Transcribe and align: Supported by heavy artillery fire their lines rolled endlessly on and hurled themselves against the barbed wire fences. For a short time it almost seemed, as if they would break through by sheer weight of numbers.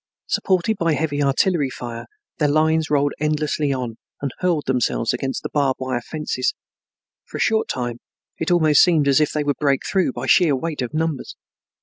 Supported 0.25 0.77
by 0.79 0.93
heavy 0.95 1.21
artillery 1.21 1.69
fire 1.69 2.07
their 2.39 2.47
lines 2.47 2.89
rolled 2.89 3.13
endlessly 3.19 3.71
on 3.71 3.97
and 4.19 4.31
hurled 4.39 4.65
themselves 4.65 5.13
against 5.13 5.43
the 5.43 5.49
barbed 5.49 5.79
wire 5.79 6.01
fences. 6.01 6.55
For 7.25 7.37
a 7.37 7.39
short 7.39 7.67
time 7.67 7.99
it 8.39 8.49
almost 8.49 8.81
seemed, 8.81 9.07
as 9.07 9.21
if 9.21 9.31
they 9.31 9.43
would 9.43 9.57
break 9.59 9.85
through 9.85 10.13
by 10.13 10.25
sheer 10.25 10.55
weight 10.55 10.81
of 10.81 10.95
numbers. 10.95 11.35